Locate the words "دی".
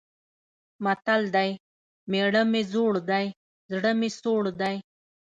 1.35-1.49, 3.09-3.25, 4.61-4.75